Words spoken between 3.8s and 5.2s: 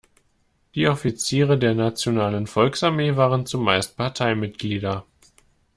Parteimitglieder.